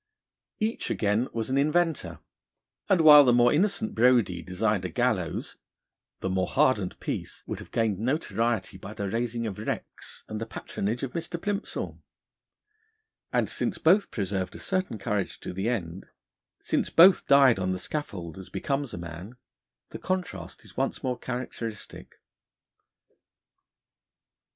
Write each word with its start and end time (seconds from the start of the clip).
Each, 0.59 0.89
again, 0.89 1.27
was 1.31 1.51
an 1.51 1.59
inventor, 1.59 2.21
and 2.89 3.01
while 3.01 3.23
the 3.23 3.31
more 3.31 3.53
innocent 3.53 3.93
Brodie 3.93 4.41
designed 4.41 4.83
a 4.83 4.89
gallows, 4.89 5.57
the 6.21 6.27
more 6.31 6.47
hardened 6.47 6.99
Peace 6.99 7.43
would 7.45 7.59
have 7.59 7.69
gained 7.69 7.99
notoriety 7.99 8.79
by 8.79 8.95
the 8.95 9.07
raising 9.07 9.45
of 9.45 9.59
wrecks 9.59 10.23
and 10.27 10.41
the 10.41 10.47
patronage 10.47 11.03
of 11.03 11.11
Mr. 11.13 11.39
Plimsoll. 11.39 12.01
And 13.31 13.47
since 13.47 13.77
both 13.77 14.09
preserved 14.09 14.55
a 14.55 14.59
certain 14.59 14.97
courage 14.97 15.39
to 15.41 15.53
the 15.53 15.69
end, 15.69 16.07
since 16.59 16.89
both 16.89 17.27
died 17.27 17.59
on 17.59 17.71
the 17.71 17.77
scaffold 17.77 18.39
as 18.39 18.49
becomes 18.49 18.95
a 18.95 18.97
man, 18.97 19.35
the 19.89 19.99
contrast 19.99 20.65
is 20.65 20.75
once 20.75 21.03
more 21.03 21.19
characteristic. 21.19 22.15